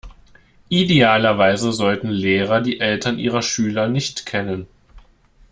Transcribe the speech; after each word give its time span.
Idealerweise 0.69 1.71
sollten 1.71 2.09
Lehrer 2.09 2.61
die 2.61 2.79
Eltern 2.79 3.19
ihrer 3.19 3.43
Schüler 3.43 3.87
nicht 3.87 4.25
kennen. 4.25 4.65